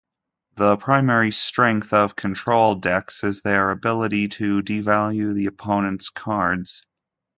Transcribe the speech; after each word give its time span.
The 0.55 0.77
primary 0.77 1.29
strength 1.29 1.93
of 1.93 2.15
control 2.15 2.73
decks 2.73 3.23
is 3.23 3.43
their 3.43 3.69
ability 3.69 4.29
to 4.29 4.63
devalue 4.63 5.31
the 5.35 5.45
opponent's 5.45 6.09
cards. 6.09 6.83